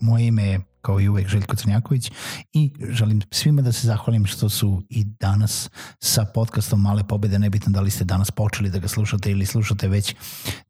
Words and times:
Moje 0.00 0.26
ime 0.26 0.44
je 0.44 0.60
kao 0.82 1.00
i 1.00 1.08
uvek 1.08 1.28
Željko 1.28 1.56
Crnjaković 1.56 2.10
i 2.52 2.72
želim 2.90 3.22
svima 3.30 3.62
da 3.62 3.72
se 3.72 3.86
zahvalim 3.86 4.26
što 4.26 4.48
su 4.48 4.82
i 4.88 5.04
danas 5.04 5.70
sa 5.98 6.24
podcastom 6.24 6.80
Male 6.80 7.08
pobede, 7.08 7.38
nebitno 7.38 7.72
da 7.72 7.80
li 7.80 7.90
ste 7.90 8.04
danas 8.04 8.30
počeli 8.30 8.70
da 8.70 8.78
ga 8.78 8.88
slušate 8.88 9.30
ili 9.30 9.46
slušate 9.46 9.88
već 9.88 10.14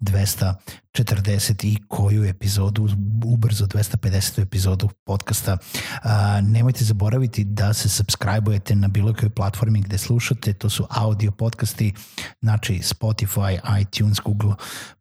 240 0.00 1.66
i 1.66 1.78
koju 1.88 2.24
epizodu, 2.24 2.88
ubrzo 3.24 3.66
250. 3.66 4.42
epizodu 4.42 4.88
podcasta. 5.04 5.58
A, 6.02 6.40
nemojte 6.40 6.84
zaboraviti 6.84 7.44
da 7.44 7.72
se 7.74 7.88
subscribe-ujete 7.88 8.74
na 8.74 8.88
bilo 8.88 9.14
kojoj 9.14 9.30
platformi 9.30 9.80
gde 9.80 9.98
slušate, 9.98 10.52
to 10.52 10.70
su 10.70 10.86
audio 10.90 11.30
podcasti, 11.30 11.92
znači 12.40 12.80
Spotify, 12.82 13.80
iTunes, 13.80 14.18
Google 14.24 14.54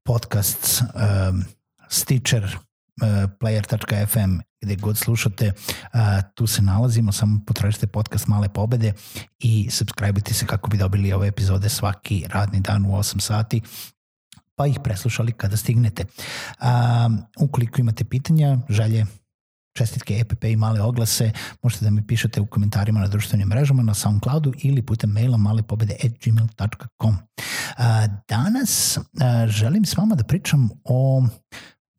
Podcasts, 0.04 0.82
um, 0.82 1.44
Stitcher, 1.90 2.69
player.fm 3.40 4.40
gde 4.62 4.76
god 4.76 4.98
slušate, 4.98 5.52
tu 6.34 6.48
se 6.48 6.62
nalazimo, 6.62 7.12
samo 7.12 7.40
potražite 7.48 7.88
podcast 7.88 8.28
Male 8.28 8.50
pobede 8.50 8.94
i 9.40 9.70
subscribe 9.72 10.22
se 10.32 10.46
kako 10.46 10.70
bi 10.70 10.78
dobili 10.78 11.14
ove 11.14 11.28
epizode 11.28 11.70
svaki 11.70 12.26
radni 12.30 12.60
dan 12.60 12.86
u 12.86 12.90
8 12.90 13.20
sati 13.20 13.62
pa 14.56 14.68
ih 14.68 14.80
preslušali 14.84 15.32
kada 15.32 15.58
stignete. 15.58 16.06
Ukoliko 17.40 17.82
imate 17.82 18.04
pitanja, 18.04 18.58
želje, 18.70 19.06
čestitke, 19.78 20.20
EPP 20.20 20.44
i 20.44 20.56
male 20.56 20.82
oglase, 20.82 21.32
možete 21.64 21.86
da 21.86 21.92
mi 21.92 22.08
pišete 22.08 22.42
u 22.42 22.46
komentarima 22.46 23.00
na 23.00 23.08
društvenim 23.08 23.48
mrežama, 23.48 23.84
na 23.84 23.94
Soundcloudu 23.94 24.54
ili 24.58 24.82
putem 24.82 25.10
maila 25.10 25.38
malepobede.gmail.com. 25.38 27.16
Danas 28.28 29.00
želim 29.48 29.86
s 29.86 29.98
vama 29.98 30.16
da 30.16 30.24
pričam 30.24 30.70
o 30.84 31.24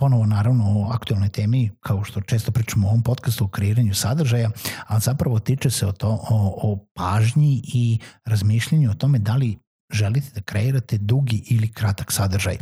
ponovo 0.01 0.27
naravno 0.27 0.65
o 0.65 0.91
aktualnoj 0.93 1.29
temi, 1.29 1.71
kao 1.81 2.05
što 2.05 2.21
često 2.21 2.53
pričamo 2.53 2.87
u 2.87 2.91
ovom 2.91 3.03
podcastu 3.03 3.45
o 3.45 3.49
kreiranju 3.49 3.95
sadržaja, 3.95 4.51
a 4.87 4.99
zapravo 4.99 5.39
tiče 5.39 5.71
se 5.71 5.87
o, 5.87 5.93
to, 5.93 6.09
o, 6.09 6.39
o 6.63 6.87
pažnji 6.95 7.63
i 7.75 7.99
razmišljanju 8.25 8.91
o 8.91 8.95
tome 8.95 9.19
da 9.19 9.37
li 9.37 9.59
želite 9.93 10.31
da 10.35 10.41
kreirate 10.41 10.99
dugi 10.99 11.43
ili 11.51 11.73
kratak 11.73 12.13
sadržaj. 12.13 12.59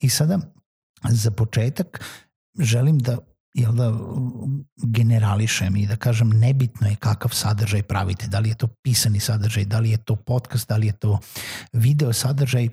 I 0.00 0.08
sada, 0.08 0.38
za 1.08 1.30
početak, 1.30 2.04
želim 2.58 2.98
da 2.98 3.18
jel 3.54 3.72
da 3.72 3.92
generališem 4.86 5.76
i 5.76 5.86
da 5.86 5.96
kažem 5.96 6.30
nebitno 6.30 6.88
je 6.88 6.96
kakav 6.96 7.30
sadržaj 7.30 7.82
pravite, 7.82 8.26
da 8.28 8.38
li 8.38 8.48
je 8.48 8.54
to 8.54 8.66
pisani 8.66 9.20
sadržaj, 9.20 9.64
da 9.64 9.78
li 9.78 9.90
je 9.90 9.96
to 9.96 10.16
podcast, 10.16 10.68
da 10.68 10.76
li 10.76 10.86
je 10.86 10.92
to 10.92 11.18
video 11.72 12.12
sadržaj, 12.12 12.64
e, 12.64 12.70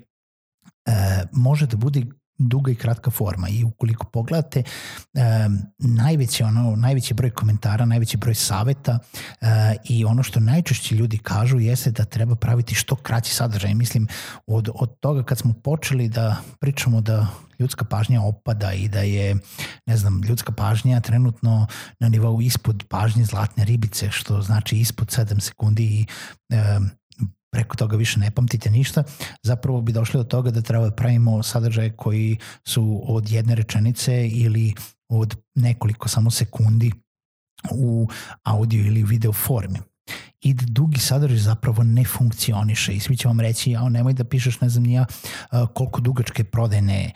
može 1.32 1.66
da 1.66 1.76
bude 1.76 2.04
duga 2.48 2.72
i 2.72 2.74
kratka 2.74 3.10
forma 3.10 3.48
i 3.48 3.64
ukoliko 3.64 4.06
pogledate 4.06 4.62
e, 5.14 5.48
najveći, 5.78 6.42
ono, 6.42 6.76
najveći 6.76 7.14
broj 7.14 7.30
komentara, 7.30 7.84
najveći 7.84 8.16
broj 8.16 8.34
saveta 8.34 8.98
e, 9.40 9.76
i 9.84 10.04
ono 10.04 10.22
što 10.22 10.40
najčešće 10.40 10.94
ljudi 10.94 11.18
kažu 11.18 11.58
jeste 11.58 11.90
da 11.90 12.04
treba 12.04 12.34
praviti 12.34 12.74
što 12.74 12.96
kraći 12.96 13.34
sadržaj. 13.34 13.74
Mislim, 13.74 14.08
od, 14.46 14.68
od 14.74 15.00
toga 15.00 15.22
kad 15.22 15.38
smo 15.38 15.52
počeli 15.52 16.08
da 16.08 16.36
pričamo 16.60 17.00
da 17.00 17.26
ljudska 17.58 17.84
pažnja 17.84 18.22
opada 18.22 18.72
i 18.72 18.88
da 18.88 19.00
je, 19.00 19.36
ne 19.86 19.96
znam, 19.96 20.22
ljudska 20.22 20.52
pažnja 20.52 21.00
trenutno 21.00 21.66
na 21.98 22.08
nivou 22.08 22.40
ispod 22.40 22.84
pažnje 22.88 23.24
zlatne 23.24 23.64
ribice, 23.64 24.10
što 24.10 24.42
znači 24.42 24.76
ispod 24.76 25.08
7 25.08 25.40
sekundi 25.40 25.84
i 25.84 26.06
e, 26.54 26.78
preko 27.70 27.76
toga 27.76 27.96
više 27.96 28.20
ne 28.20 28.30
pamtite 28.30 28.70
ništa, 28.70 29.02
zapravo 29.42 29.80
bi 29.80 29.92
došli 29.92 30.18
do 30.18 30.24
toga 30.24 30.50
da 30.50 30.62
treba 30.62 30.84
da 30.84 30.94
pravimo 30.94 31.42
sadržaje 31.42 31.90
koji 31.96 32.36
su 32.64 33.02
od 33.06 33.30
jedne 33.30 33.54
rečenice 33.54 34.28
ili 34.28 34.74
od 35.08 35.36
nekoliko 35.54 36.08
samo 36.08 36.30
sekundi 36.30 36.92
u 37.70 38.08
audio 38.42 38.86
ili 38.86 39.02
video 39.02 39.32
formi. 39.32 39.78
I 40.40 40.54
da 40.54 40.64
dugi 40.68 40.98
sadržaj 40.98 41.38
zapravo 41.38 41.82
ne 41.82 42.04
funkcioniše. 42.04 42.92
I 42.92 43.00
svi 43.00 43.16
će 43.16 43.28
vam 43.28 43.40
reći 43.40 43.70
ja 43.70 43.88
nemoj 43.88 44.12
da 44.12 44.24
pišeš 44.24 44.60
ne 44.60 44.68
znam 44.68 44.84
nija 44.84 45.06
koliko 45.74 46.00
dugačke 46.00 46.44
prodajne 46.44 47.12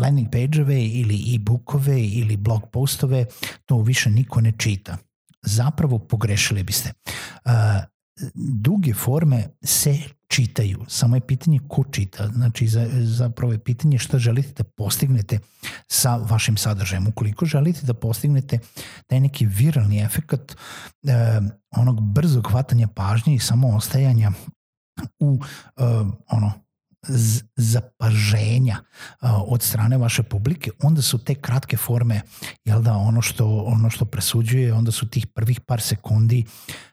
landing 0.00 0.28
page-ove 0.28 0.84
ili 0.84 1.34
e-bookove 1.34 2.02
ili 2.02 2.36
blog 2.36 2.70
postove, 2.72 3.26
to 3.66 3.78
više 3.82 4.10
niko 4.10 4.40
ne 4.40 4.52
čita. 4.58 4.96
Zapravo 5.42 5.98
pogrešili 5.98 6.62
biste 6.62 6.92
duge 8.34 8.94
forme 8.94 9.48
se 9.64 9.98
čitaju, 10.28 10.84
samo 10.88 11.16
je 11.16 11.20
pitanje 11.20 11.60
ko 11.68 11.84
čita, 11.90 12.28
znači 12.28 12.68
za, 12.68 12.88
zapravo 12.92 13.52
je 13.52 13.58
pitanje 13.58 13.98
šta 13.98 14.18
želite 14.18 14.52
da 14.62 14.64
postignete 14.64 15.38
sa 15.88 16.16
vašim 16.16 16.56
sadržajem. 16.56 17.06
Ukoliko 17.06 17.46
želite 17.46 17.86
da 17.86 17.94
postignete 17.94 18.58
taj 19.06 19.20
neki 19.20 19.46
viralni 19.46 20.00
efekt 20.00 20.32
e, 20.32 21.40
onog 21.70 22.00
brzog 22.00 22.48
hvatanja 22.50 22.86
pažnje 22.86 23.34
i 23.34 23.38
samo 23.38 23.76
ostajanja 23.76 24.32
u 25.18 25.40
e, 25.76 25.82
ono 26.28 26.52
zapaženja 27.56 28.78
od 29.46 29.62
strane 29.62 29.98
vaše 29.98 30.22
publike, 30.22 30.70
onda 30.82 31.02
su 31.02 31.18
te 31.18 31.34
kratke 31.34 31.76
forme, 31.76 32.20
jel 32.64 32.82
da, 32.82 32.96
ono 32.96 33.22
što, 33.22 33.64
ono 33.66 33.90
što 33.90 34.04
presuđuje, 34.04 34.74
onda 34.74 34.92
su 34.92 35.08
tih 35.08 35.26
prvih 35.26 35.60
par 35.60 35.80
sekundi 35.80 36.44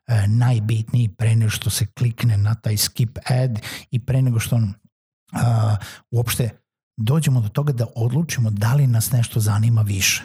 e, 0.08 0.28
najbitniji 0.28 1.10
pre 1.18 1.36
nego 1.36 1.50
što 1.50 1.70
se 1.70 1.86
klikne 1.86 2.38
na 2.38 2.56
taj 2.56 2.78
skip 2.78 3.18
ad 3.26 3.60
i 3.92 4.06
pre 4.06 4.22
nego 4.22 4.40
što 4.40 4.60
a, 5.34 5.76
uopšte 6.12 6.50
dođemo 6.98 7.42
do 7.42 7.50
toga 7.50 7.74
da 7.74 7.86
odlučimo 7.96 8.50
da 8.50 8.74
li 8.74 8.88
nas 8.88 9.12
nešto 9.12 9.40
zanima 9.40 9.82
više. 9.82 10.24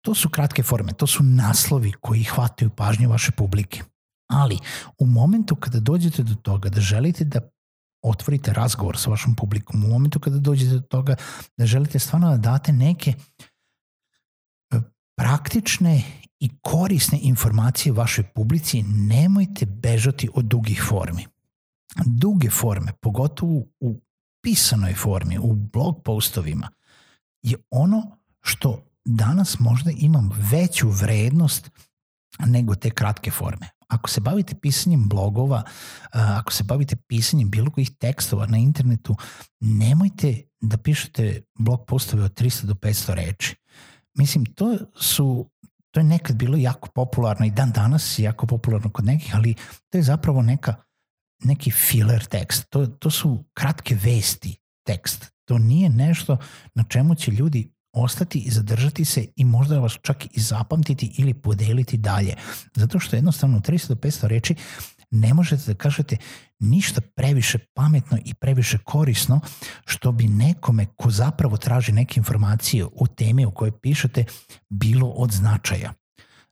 To 0.00 0.14
su 0.14 0.28
kratke 0.28 0.62
forme, 0.62 0.92
to 0.92 1.06
su 1.06 1.22
naslovi 1.22 1.92
koji 2.00 2.22
hvataju 2.22 2.70
pažnju 2.70 3.10
vaše 3.10 3.32
publike. 3.32 3.82
Ali 4.30 4.58
u 4.98 5.06
momentu 5.06 5.56
kada 5.56 5.80
dođete 5.80 6.22
do 6.22 6.34
toga 6.34 6.68
da 6.68 6.80
želite 6.80 7.24
da 7.24 7.40
otvorite 8.02 8.52
razgovor 8.52 8.98
sa 8.98 9.10
vašom 9.10 9.34
publikom 9.34 9.84
u 9.84 9.88
momentu 9.88 10.20
kada 10.20 10.38
dođete 10.38 10.70
do 10.70 10.80
toga 10.80 11.16
da 11.56 11.66
želite 11.66 11.98
stvarno 11.98 12.30
da 12.30 12.36
date 12.36 12.72
neke 12.72 13.14
e, 14.70 14.80
praktične 15.16 16.02
i 16.40 16.50
korisne 16.60 17.18
informacije 17.22 17.92
vašoj 17.92 18.24
publici, 18.34 18.82
nemojte 18.82 19.66
bežati 19.66 20.28
od 20.34 20.44
dugih 20.44 20.82
formi. 20.88 21.26
Duge 22.06 22.50
forme, 22.50 22.92
pogotovo 23.00 23.64
u 23.80 24.00
pisanoj 24.42 24.94
formi, 24.94 25.38
u 25.38 25.54
blog 25.54 26.02
postovima, 26.04 26.68
je 27.42 27.56
ono 27.70 28.18
što 28.40 28.84
danas 29.04 29.58
možda 29.58 29.90
imam 29.90 30.30
veću 30.50 30.88
vrednost 30.88 31.70
nego 32.46 32.74
te 32.74 32.90
kratke 32.90 33.30
forme 33.30 33.68
ako 33.92 34.10
se 34.10 34.20
bavite 34.20 34.54
pisanjem 34.54 35.08
blogova, 35.08 35.62
ako 36.12 36.52
se 36.52 36.64
bavite 36.64 36.96
pisanjem 36.96 37.50
bilo 37.50 37.70
kojih 37.70 37.90
tekstova 37.98 38.46
na 38.46 38.58
internetu, 38.58 39.16
nemojte 39.60 40.42
da 40.60 40.76
pišete 40.76 41.42
blog 41.58 41.86
postove 41.86 42.24
od 42.24 42.40
300 42.40 42.64
do 42.64 42.74
500 42.74 43.14
reči. 43.14 43.56
Mislim, 44.14 44.44
to 44.44 44.76
su 44.94 45.50
to 45.92 46.00
je 46.00 46.04
nekad 46.04 46.36
bilo 46.36 46.56
jako 46.56 46.88
popularno 46.88 47.46
i 47.46 47.50
dan 47.50 47.70
danas 47.70 48.18
je 48.18 48.22
jako 48.22 48.46
popularno 48.46 48.90
kod 48.90 49.04
nekih, 49.04 49.34
ali 49.34 49.54
to 49.90 49.98
je 49.98 50.02
zapravo 50.02 50.42
neka, 50.42 50.74
neki 51.44 51.70
filler 51.70 52.24
tekst. 52.24 52.66
To, 52.70 52.86
to 52.86 53.10
su 53.10 53.44
kratke 53.54 53.94
vesti 53.94 54.56
tekst. 54.86 55.32
To 55.44 55.58
nije 55.58 55.88
nešto 55.88 56.36
na 56.74 56.84
čemu 56.88 57.14
će 57.14 57.30
ljudi 57.30 57.72
ostati 57.92 58.38
i 58.38 58.50
zadržati 58.50 59.04
se 59.04 59.26
i 59.36 59.44
možda 59.44 59.78
vas 59.78 59.98
čak 60.02 60.24
i 60.36 60.40
zapamtiti 60.40 61.14
ili 61.18 61.34
podeliti 61.34 61.96
dalje. 61.96 62.34
Zato 62.74 62.98
što 62.98 63.16
jednostavno 63.16 63.60
300 63.60 63.88
do 63.88 63.94
500 63.94 64.26
reči 64.26 64.54
ne 65.10 65.34
možete 65.34 65.62
da 65.66 65.74
kažete 65.74 66.16
ništa 66.58 67.00
previše 67.00 67.58
pametno 67.74 68.18
i 68.24 68.34
previše 68.34 68.78
korisno 68.78 69.40
što 69.84 70.12
bi 70.12 70.28
nekome 70.28 70.86
ko 70.96 71.10
zapravo 71.10 71.56
traži 71.56 71.92
neke 71.92 72.20
informacije 72.20 72.84
o 72.84 73.06
temi 73.06 73.44
o 73.44 73.50
kojoj 73.50 73.80
pišete 73.80 74.24
bilo 74.70 75.08
od 75.08 75.30
značaja. 75.30 75.92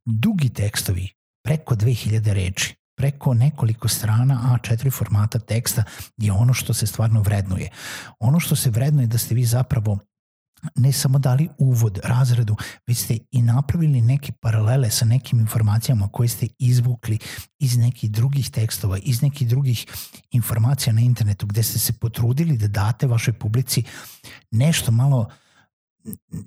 Dugi 0.05 0.49
tekstovi, 0.49 1.09
preko 1.45 1.75
2000 1.75 2.33
reči, 2.33 2.75
preko 2.97 3.35
nekoliko 3.35 3.89
strana 3.89 4.59
A4 4.63 4.93
formata 4.93 5.39
teksta 5.39 5.85
je 6.17 6.33
ono 6.33 6.55
što 6.55 6.75
se 6.75 6.87
stvarno 6.87 7.23
vrednuje. 7.23 7.71
Ono 8.19 8.41
što 8.41 8.57
se 8.57 8.71
vrednuje 8.71 9.07
da 9.07 9.19
ste 9.19 9.35
vi 9.35 9.45
zapravo 9.45 9.99
ne 10.77 10.93
samo 10.93 11.19
dali 11.19 11.49
uvod, 11.59 12.01
razredu, 12.05 12.57
već 12.87 12.99
ste 12.99 13.19
i 13.31 13.43
napravili 13.43 14.01
neke 14.01 14.33
paralele 14.33 14.91
sa 14.91 15.05
nekim 15.05 15.41
informacijama 15.41 16.09
koje 16.09 16.29
ste 16.29 16.47
izvukli 16.59 17.19
iz 17.59 17.77
nekih 17.77 18.11
drugih 18.11 18.51
tekstova, 18.51 18.99
iz 18.99 19.23
nekih 19.23 19.49
drugih 19.49 19.87
informacija 20.31 20.93
na 20.93 21.01
internetu 21.01 21.47
gde 21.47 21.63
ste 21.63 21.79
se 21.79 21.93
potrudili 21.93 22.59
da 22.59 22.69
date 22.69 23.07
vašoj 23.07 23.35
publici 23.35 23.83
nešto 24.51 24.93
malo 24.93 25.27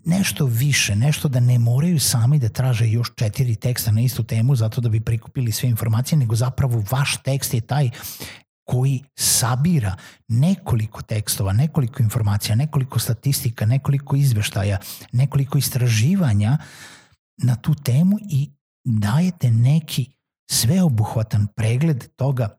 nešto 0.06 0.46
više, 0.46 0.96
nešto 0.96 1.28
da 1.28 1.40
ne 1.40 1.60
moraju 1.60 2.00
sami 2.00 2.40
da 2.40 2.50
traže 2.50 2.90
još 2.90 3.12
četiri 3.16 3.56
teksta 3.56 3.92
na 3.92 4.02
istu 4.02 4.24
temu 4.24 4.56
zato 4.56 4.82
da 4.82 4.90
bi 4.90 5.02
prikupili 5.02 5.52
sve 5.52 5.70
informacije, 5.70 6.20
nego 6.20 6.36
zapravo 6.36 6.84
vaš 6.92 7.18
tekst 7.24 7.54
je 7.54 7.62
taj 7.62 7.90
koji 8.64 9.04
sabira 9.16 9.96
nekoliko 10.28 11.02
tekstova, 11.02 11.54
nekoliko 11.54 12.04
informacija, 12.04 12.56
nekoliko 12.56 13.00
statistika, 13.00 13.66
nekoliko 13.66 14.16
izveštaja, 14.16 14.78
nekoliko 15.12 15.58
istraživanja 15.58 16.58
na 17.38 17.56
tu 17.56 17.76
temu 17.76 18.18
i 18.30 18.52
dajete 18.84 19.52
neki 19.52 20.12
sveobuhvatan 20.52 21.48
pregled 21.56 22.08
toga 22.16 22.58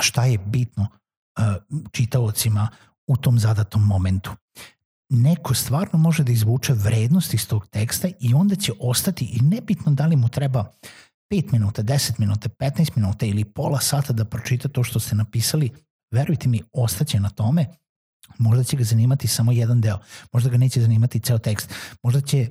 šta 0.00 0.24
je 0.24 0.38
bitno 0.38 0.82
uh, 0.82 1.44
čitaocima 1.92 2.68
u 3.06 3.16
tom 3.16 3.38
zadatom 3.38 3.86
momentu. 3.86 4.32
Neko 5.10 5.54
stvarno 5.54 5.98
može 5.98 6.24
da 6.24 6.32
izvuče 6.32 6.72
vrednost 6.72 7.34
iz 7.34 7.48
tog 7.48 7.66
teksta 7.66 8.08
i 8.20 8.34
onda 8.34 8.54
će 8.54 8.72
ostati 8.80 9.24
i 9.24 9.40
nebitno 9.40 9.92
da 9.92 10.06
li 10.06 10.16
mu 10.16 10.28
treba 10.28 10.72
5 11.32 11.52
minuta, 11.52 11.82
10 11.82 12.18
minuta, 12.18 12.48
15 12.48 12.96
minuta 12.96 13.26
ili 13.26 13.44
pola 13.44 13.80
sata 13.80 14.12
da 14.12 14.24
pročita 14.24 14.68
to 14.68 14.84
što 14.84 15.00
ste 15.00 15.14
napisali, 15.14 15.70
verujte 16.14 16.48
mi, 16.48 16.62
ostaće 16.72 17.20
na 17.20 17.30
tome, 17.30 17.66
možda 18.38 18.64
će 18.64 18.76
ga 18.76 18.84
zanimati 18.84 19.28
samo 19.28 19.52
jedan 19.52 19.80
deo, 19.80 19.98
možda 20.32 20.50
ga 20.50 20.56
neće 20.56 20.80
zanimati 20.80 21.20
ceo 21.20 21.38
tekst, 21.38 21.74
možda 22.02 22.20
će 22.20 22.48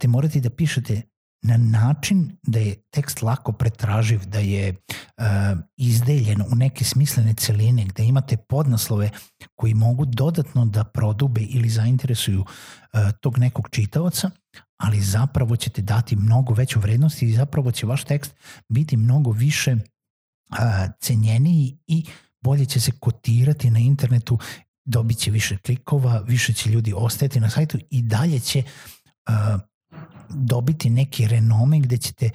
te 0.00 0.08
morati 0.08 0.40
da 0.40 0.50
pišete 0.50 1.02
na 1.44 1.56
način 1.56 2.36
da 2.42 2.58
je 2.58 2.74
tekst 2.90 3.22
lako 3.22 3.52
pretraživ, 3.52 4.24
da 4.26 4.38
je 4.38 4.70
uh, 4.70 5.24
izdeljen 5.76 6.42
u 6.42 6.54
neke 6.54 6.84
smislene 6.84 7.34
celine, 7.34 7.84
gde 7.84 8.04
imate 8.04 8.36
podnaslove 8.36 9.10
koji 9.54 9.74
mogu 9.74 10.04
dodatno 10.04 10.64
da 10.64 10.84
prodube 10.84 11.40
ili 11.40 11.68
zainteresuju 11.68 12.40
uh, 12.40 13.00
tog 13.20 13.38
nekog 13.38 13.68
čitaoca, 13.70 14.30
ali 14.84 15.00
zapravo 15.00 15.56
ćete 15.56 15.82
dati 15.82 16.16
mnogo 16.16 16.54
veću 16.54 16.80
vrednost 16.80 17.22
i 17.22 17.32
zapravo 17.32 17.72
će 17.72 17.86
vaš 17.86 18.04
tekst 18.04 18.34
biti 18.68 18.96
mnogo 18.96 19.30
više 19.30 19.72
uh, 19.72 20.58
cenjeniji 21.00 21.78
i 21.86 22.04
bolje 22.40 22.66
će 22.66 22.80
se 22.80 22.92
kotirati 22.92 23.70
na 23.70 23.78
internetu, 23.78 24.38
dobit 24.84 25.18
će 25.18 25.30
više 25.30 25.56
klikova, 25.56 26.20
više 26.20 26.52
će 26.52 26.70
ljudi 26.70 26.92
ostajati 26.96 27.40
na 27.40 27.50
sajtu 27.50 27.78
i 27.90 28.02
dalje 28.02 28.40
će 28.40 28.62
uh, 29.28 29.60
dobiti 30.28 30.90
neki 30.90 31.26
renome 31.26 31.80
gde 31.80 31.96
ćete 31.98 32.30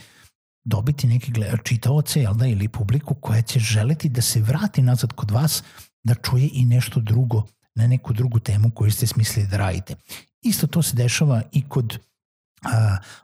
dobiti 0.66 1.08
neke 1.08 1.32
čitaoce 1.64 2.26
da, 2.36 2.48
ili 2.48 2.68
publiku 2.68 3.16
koja 3.16 3.42
će 3.42 3.60
želeti 3.60 4.10
da 4.10 4.22
se 4.22 4.42
vrati 4.42 4.82
nazad 4.82 5.14
kod 5.14 5.32
vas 5.32 5.64
da 6.04 6.16
čuje 6.16 6.50
i 6.54 6.66
nešto 6.66 7.00
drugo 7.00 7.44
na 7.76 7.88
neku 7.88 8.14
drugu 8.14 8.40
temu 8.40 8.72
koju 8.72 8.92
ste 8.92 9.08
smislili 9.08 9.48
da 9.48 9.58
radite. 9.58 9.96
Isto 10.42 10.68
to 10.68 10.82
se 10.82 10.96
dešava 10.96 11.42
i 11.52 11.62
kod 11.70 12.00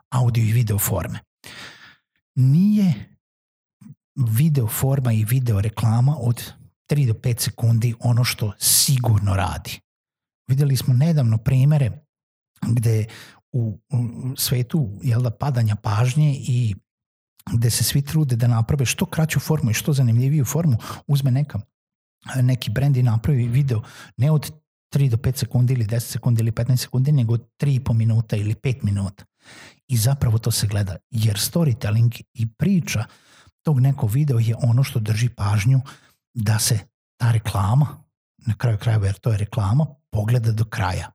audio 0.08 0.44
i 0.44 0.52
video 0.52 0.78
forme. 0.78 1.18
Nije 2.34 3.16
video 4.16 4.66
forma 4.66 5.12
i 5.12 5.24
video 5.24 5.60
reklama 5.60 6.16
od 6.18 6.52
3 6.90 7.06
do 7.06 7.12
5 7.12 7.40
sekundi 7.40 7.94
ono 8.00 8.24
što 8.24 8.52
sigurno 8.58 9.34
radi. 9.34 9.80
Videli 10.48 10.76
smo 10.76 10.94
nedavno 10.94 11.38
primere 11.38 11.90
gde 12.62 13.06
u, 13.52 13.78
u 13.90 14.36
svetu 14.36 14.90
jel 15.02 15.22
da, 15.22 15.30
padanja 15.30 15.76
pažnje 15.76 16.36
i 16.38 16.74
gde 17.52 17.70
se 17.70 17.84
svi 17.84 18.02
trude 18.02 18.36
da 18.36 18.46
naprave 18.46 18.86
što 18.86 19.06
kraću 19.06 19.40
formu 19.40 19.70
i 19.70 19.74
što 19.74 19.92
zanimljiviju 19.92 20.44
formu, 20.44 20.76
uzme 21.06 21.30
neka, 21.30 21.60
neki 22.42 22.70
brend 22.70 22.96
i 22.96 23.02
napravi 23.02 23.48
video 23.48 23.82
ne 24.16 24.30
od 24.30 24.50
3 24.94 25.10
do 25.10 25.16
5 25.16 25.36
sekundi 25.36 25.72
ili 25.72 25.86
10 25.86 26.00
sekundi 26.00 26.42
ili 26.42 26.50
15 26.50 26.76
sekundi, 26.76 27.12
nego 27.12 27.36
3,5 27.36 27.92
minuta 27.92 28.36
ili 28.36 28.54
5 28.54 28.84
minuta. 28.84 29.24
I 29.88 29.96
zapravo 29.96 30.38
to 30.38 30.50
se 30.50 30.66
gleda, 30.66 30.96
jer 31.10 31.36
storytelling 31.36 32.22
i 32.34 32.46
priča 32.58 33.04
tog 33.62 33.80
nekog 33.80 34.10
videa 34.10 34.36
je 34.40 34.56
ono 34.62 34.82
što 34.82 35.00
drži 35.00 35.28
pažnju 35.28 35.80
da 36.34 36.58
se 36.58 36.78
ta 37.16 37.32
reklama, 37.32 38.04
na 38.46 38.54
kraju 38.54 38.78
krajeva 38.78 39.06
jer 39.06 39.18
to 39.18 39.30
je 39.30 39.38
reklama, 39.38 39.86
pogleda 40.10 40.52
do 40.52 40.64
kraja. 40.64 41.10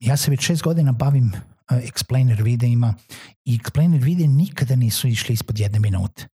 Ja 0.00 0.16
se 0.16 0.30
već 0.30 0.40
šest 0.40 0.62
godina 0.62 0.92
bavim 0.92 1.32
uh, 1.34 1.78
explainer 1.78 2.42
videima 2.42 2.94
i 3.44 3.58
explainer 3.58 4.02
videi 4.02 4.28
nikada 4.28 4.76
nisu 4.76 5.08
išli 5.08 5.32
ispod 5.32 5.58
jedne 5.58 5.78
minute. 5.78 6.28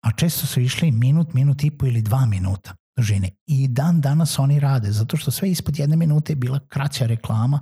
A 0.00 0.12
često 0.12 0.46
su 0.46 0.60
išli 0.60 0.90
minut, 0.90 1.34
minut 1.34 1.64
i 1.64 1.70
po 1.70 1.86
ili 1.86 2.02
dva 2.02 2.26
minuta 2.26 2.74
dužine. 2.96 3.30
I 3.46 3.68
dan 3.68 4.00
danas 4.00 4.38
oni 4.38 4.60
rade, 4.60 4.92
zato 4.92 5.16
što 5.16 5.30
sve 5.30 5.50
ispod 5.50 5.78
jedne 5.78 5.96
minute 5.96 6.32
je 6.32 6.36
bila 6.36 6.60
kraća 6.68 7.06
reklama 7.06 7.60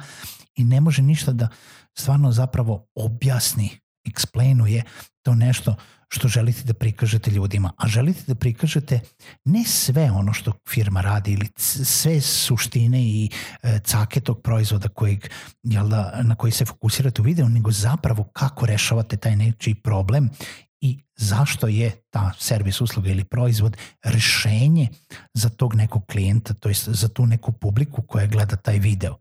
i 0.57 0.65
ne 0.65 0.81
može 0.81 1.03
ništa 1.03 1.33
da 1.33 1.49
stvarno 1.99 2.33
zapravo 2.33 2.87
objasni, 2.95 3.71
explainuje 4.05 4.83
to 5.23 5.35
nešto 5.35 5.75
što 6.09 6.29
želite 6.29 6.63
da 6.63 6.75
prikažete 6.75 7.31
ljudima, 7.31 7.73
a 7.77 7.89
želite 7.89 8.23
da 8.27 8.35
prikažete 8.35 9.01
ne 9.45 9.65
sve 9.65 10.11
ono 10.11 10.33
što 10.33 10.53
firma 10.69 11.01
radi 11.01 11.33
ili 11.33 11.49
sve 11.57 12.21
suštine 12.21 13.03
i 13.03 13.31
e, 13.63 13.79
cake 13.85 14.21
tog 14.21 14.43
proizvoda 14.43 14.89
kojeg, 14.89 15.29
jel 15.63 15.89
da, 15.89 16.21
na 16.23 16.35
koji 16.35 16.53
se 16.53 16.65
fokusirate 16.65 17.23
u 17.23 17.25
videu, 17.25 17.49
nego 17.49 17.71
zapravo 17.71 18.25
kako 18.25 18.67
rešavate 18.67 19.17
taj 19.17 19.37
nečiji 19.37 19.75
problem 19.75 20.31
i 20.81 20.99
zašto 21.17 21.69
je 21.69 22.03
ta 22.11 22.33
servis 22.39 22.81
usluga 22.81 23.11
ili 23.11 23.25
proizvod 23.25 23.77
rešenje 24.03 24.89
za 25.35 25.49
tog 25.49 25.75
nekog 25.75 26.07
klijenta, 26.07 26.55
to 26.55 26.69
jest 26.69 26.89
za 26.89 27.09
tu 27.09 27.27
neku 27.27 27.53
publiku 27.53 28.03
koja 28.03 28.27
gleda 28.27 28.57
taj 28.57 28.79
video. 28.79 29.17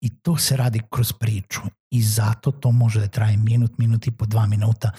I 0.00 0.08
to 0.22 0.36
se 0.36 0.56
radi 0.56 0.80
kroz 0.90 1.12
priču 1.12 1.60
i 1.90 2.02
zato 2.02 2.50
to 2.50 2.70
može 2.70 3.00
da 3.00 3.08
traje 3.08 3.36
minut, 3.36 3.78
minut 3.78 4.06
i 4.06 4.10
po 4.10 4.26
dva 4.26 4.46
minuta 4.46 4.90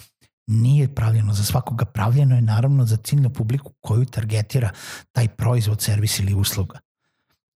nije 0.46 0.94
pravljeno 0.94 1.34
za 1.34 1.44
svakoga, 1.44 1.84
pravljeno 1.84 2.34
je 2.34 2.42
naravno 2.42 2.86
za 2.86 2.96
ciljnu 2.96 3.30
publiku 3.30 3.72
koju 3.80 4.04
targetira 4.04 4.70
taj 5.12 5.28
proizvod, 5.28 5.82
servis 5.82 6.18
ili 6.18 6.34
usluga. 6.34 6.78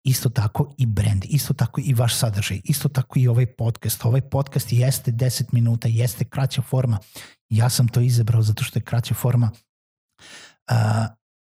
Isto 0.07 0.29
tako 0.29 0.75
i 0.79 0.87
brand, 0.87 1.25
isto 1.29 1.55
tako 1.55 1.81
i 1.85 1.95
vaš 1.95 2.15
sadržaj, 2.15 2.61
isto 2.65 2.89
tako 2.89 3.19
i 3.19 3.29
ovaj 3.29 3.47
podcast. 3.47 4.05
Ovaj 4.05 4.21
podcast 4.21 4.73
jeste 4.73 5.13
10 5.13 5.45
minuta, 5.53 5.89
jeste 5.89 6.25
kraća 6.25 6.63
forma. 6.63 6.99
Ja 7.49 7.69
sam 7.69 7.89
to 7.89 8.01
izabrao 8.01 8.43
zato 8.43 8.65
što 8.65 8.79
je 8.79 8.83
kraća 8.83 9.15
forma. 9.15 9.51
Uh, 10.71 10.77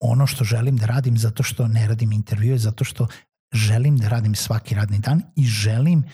ono 0.00 0.26
što 0.26 0.44
želim 0.44 0.76
da 0.76 0.86
radim 0.86 1.18
zato 1.18 1.42
što 1.42 1.68
ne 1.68 1.88
radim 1.88 2.12
intervjue, 2.12 2.58
zato 2.58 2.84
što 2.84 3.06
želim 3.52 3.96
da 3.98 4.08
radim 4.08 4.34
svaki 4.34 4.74
radni 4.74 4.98
dan 4.98 5.22
i 5.36 5.44
želim 5.44 6.04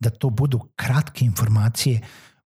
da 0.00 0.10
to 0.10 0.30
budu 0.30 0.60
kratke 0.76 1.24
informacije 1.24 2.00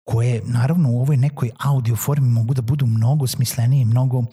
koje 0.04 0.42
naravno 0.44 0.90
u 0.90 1.00
ovoj 1.00 1.16
nekoj 1.16 1.50
audio 1.58 1.96
formi 1.96 2.28
mogu 2.28 2.54
da 2.54 2.62
budu 2.62 2.86
mnogo 2.86 3.26
smislenije, 3.26 3.84
mnogo 3.84 4.18
uh, 4.18 4.26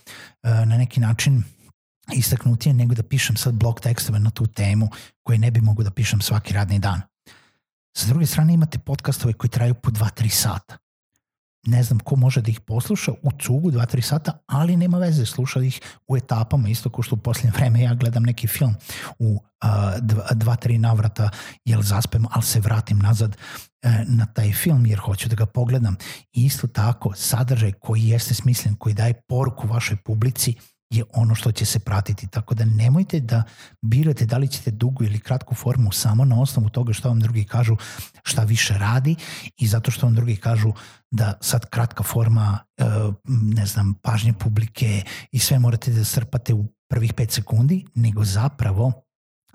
na 0.43 0.77
neki 0.77 0.99
način 0.99 1.43
istaknutije 2.13 2.73
nego 2.73 2.95
da 2.95 3.03
pišem 3.03 3.37
sad 3.37 3.53
blog 3.53 3.79
tekstove 3.79 4.19
na 4.19 4.29
tu 4.29 4.47
temu 4.47 4.89
koje 5.23 5.37
ne 5.37 5.51
bi 5.51 5.61
mogu 5.61 5.83
da 5.83 5.91
pišem 5.91 6.21
svaki 6.21 6.53
radni 6.53 6.79
dan. 6.79 7.01
Sa 7.97 8.07
druge 8.07 8.25
strane 8.25 8.53
imate 8.53 8.79
podcastove 8.79 9.33
koji 9.33 9.51
traju 9.51 9.73
po 9.73 9.91
2-3 9.91 10.29
sata 10.29 10.77
ne 11.67 11.83
znam 11.83 11.99
ko 11.99 12.15
može 12.15 12.41
da 12.41 12.51
ih 12.51 12.59
posluša 12.59 13.11
u 13.11 13.31
cugu 13.41 13.71
2-3 13.71 14.01
sata, 14.01 14.39
ali 14.47 14.77
nema 14.77 14.97
veze, 14.97 15.25
sluša 15.25 15.61
ih 15.61 15.81
u 16.07 16.17
etapama, 16.17 16.69
isto 16.69 16.89
kao 16.89 17.03
što 17.03 17.15
u 17.15 17.19
posljednje 17.19 17.51
vreme 17.51 17.81
ja 17.81 17.93
gledam 17.93 18.23
neki 18.23 18.47
film 18.47 18.75
u 19.19 19.39
2-3 19.61 20.77
navrata, 20.77 21.29
jel 21.65 21.81
zaspem, 21.81 22.25
ali 22.31 22.43
se 22.43 22.59
vratim 22.59 22.99
nazad 22.99 23.37
e, 23.81 24.03
na 24.07 24.25
taj 24.25 24.53
film 24.53 24.85
jer 24.85 24.99
hoću 24.99 25.29
da 25.29 25.35
ga 25.35 25.45
pogledam. 25.45 25.95
I 26.33 26.45
isto 26.45 26.67
tako, 26.67 27.13
sadržaj 27.15 27.71
koji 27.71 28.07
jeste 28.07 28.33
smislen, 28.33 28.75
koji 28.75 28.95
daje 28.95 29.21
poruku 29.27 29.67
vašoj 29.67 29.97
publici, 29.97 30.55
je 30.89 31.03
ono 31.13 31.35
što 31.35 31.51
će 31.51 31.65
se 31.65 31.79
pratiti. 31.79 32.27
Tako 32.27 32.55
da 32.55 32.65
nemojte 32.65 33.19
da 33.19 33.43
birate 33.81 34.25
da 34.25 34.37
li 34.37 34.47
ćete 34.47 34.71
dugu 34.71 35.03
ili 35.03 35.19
kratku 35.19 35.55
formu 35.55 35.91
samo 35.91 36.25
na 36.25 36.41
osnovu 36.41 36.69
toga 36.69 36.93
što 36.93 37.09
vam 37.09 37.19
drugi 37.19 37.43
kažu 37.43 37.75
šta 38.23 38.43
više 38.43 38.77
radi 38.77 39.15
i 39.57 39.67
zato 39.67 39.91
što 39.91 40.05
vam 40.05 40.15
drugi 40.15 40.35
kažu 40.35 40.73
da 41.11 41.33
sad 41.41 41.69
kratka 41.69 42.03
forma, 42.03 42.59
e, 42.77 42.83
ne 43.27 43.65
znam, 43.65 43.93
pažnje 43.93 44.33
publike 44.33 45.03
i 45.31 45.39
sve 45.39 45.59
morate 45.59 45.91
da 45.91 46.03
strpate 46.03 46.53
u 46.53 46.65
prvih 46.89 47.13
5 47.13 47.31
sekundi, 47.31 47.85
nego 47.95 48.23
zapravo 48.23 49.07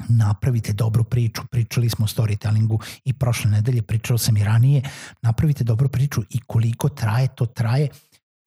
napravite 0.08 0.72
dobru 0.72 1.04
priču, 1.04 1.42
pričali 1.50 1.90
smo 1.90 2.04
o 2.04 2.08
storytellingu 2.08 2.82
i 3.04 3.12
prošle 3.12 3.50
nedelje, 3.50 3.82
pričao 3.82 4.18
sam 4.18 4.36
i 4.36 4.44
ranije, 4.44 4.82
napravite 5.22 5.64
dobru 5.64 5.88
priču 5.88 6.22
i 6.30 6.40
koliko 6.40 6.88
traje, 6.88 7.28
to 7.34 7.46
traje, 7.46 7.88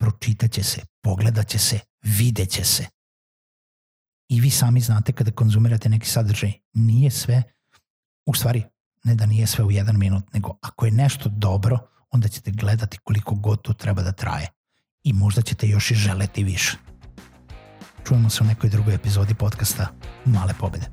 pročitaće 0.00 0.62
se, 0.62 0.80
pogledaće 1.02 1.58
se, 1.58 1.80
videće 2.06 2.64
se. 2.64 2.86
I 4.28 4.40
vi 4.40 4.50
sami 4.50 4.80
znate 4.80 5.12
kada 5.12 5.30
konzumirate 5.30 5.88
neki 5.88 6.06
sadržaj, 6.06 6.52
nije 6.72 7.10
sve, 7.10 7.42
u 8.26 8.34
stvari, 8.34 8.64
ne 9.04 9.14
da 9.14 9.26
nije 9.26 9.46
sve 9.46 9.64
u 9.64 9.70
jedan 9.70 9.98
minut, 9.98 10.32
nego 10.32 10.58
ako 10.60 10.86
je 10.86 10.92
nešto 10.92 11.28
dobro, 11.28 11.78
onda 12.10 12.28
ćete 12.28 12.50
gledati 12.50 12.98
koliko 12.98 13.34
god 13.34 13.62
to 13.62 13.72
treba 13.72 14.02
da 14.02 14.12
traje. 14.12 14.48
I 15.02 15.12
možda 15.12 15.42
ćete 15.42 15.68
još 15.68 15.90
i 15.90 15.94
želeti 15.94 16.44
više. 16.44 16.76
Čujemo 18.06 18.30
se 18.30 18.42
u 18.42 18.46
nekoj 18.46 18.70
drugoj 18.70 18.94
epizodi 18.94 19.34
podcasta 19.34 19.88
Male 20.24 20.54
pobede. 20.60 20.86